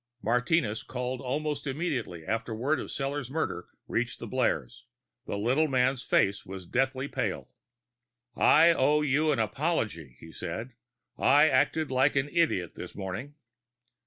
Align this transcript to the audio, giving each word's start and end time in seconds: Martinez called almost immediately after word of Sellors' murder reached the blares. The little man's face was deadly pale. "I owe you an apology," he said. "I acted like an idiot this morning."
Martinez 0.23 0.81
called 0.81 1.21
almost 1.21 1.67
immediately 1.67 2.25
after 2.25 2.55
word 2.55 2.79
of 2.79 2.87
Sellors' 2.87 3.29
murder 3.29 3.67
reached 3.87 4.17
the 4.17 4.25
blares. 4.25 4.85
The 5.27 5.37
little 5.37 5.67
man's 5.67 6.01
face 6.01 6.43
was 6.43 6.65
deadly 6.65 7.07
pale. 7.07 7.49
"I 8.35 8.73
owe 8.73 9.01
you 9.03 9.31
an 9.31 9.37
apology," 9.37 10.17
he 10.19 10.31
said. 10.31 10.73
"I 11.19 11.49
acted 11.49 11.91
like 11.91 12.15
an 12.15 12.29
idiot 12.29 12.73
this 12.73 12.95
morning." 12.95 13.35